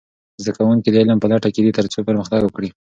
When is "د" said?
0.89-0.95